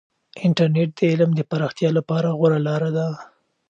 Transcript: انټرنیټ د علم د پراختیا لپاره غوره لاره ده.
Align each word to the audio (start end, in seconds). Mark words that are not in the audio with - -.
انټرنیټ 0.45 0.89
د 0.97 0.99
علم 1.11 1.29
د 1.35 1.41
پراختیا 1.49 1.89
لپاره 1.97 2.35
غوره 2.37 2.59
لاره 2.67 2.89
ده. 2.97 3.07